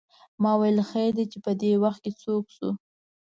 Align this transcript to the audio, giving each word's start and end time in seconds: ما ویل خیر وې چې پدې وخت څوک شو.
ما 0.41 0.51
ویل 0.59 0.79
خیر 0.91 1.11
وې 1.17 1.25
چې 1.31 1.37
پدې 1.45 1.71
وخت 1.83 2.03
څوک 2.21 2.45
شو. 2.55 2.69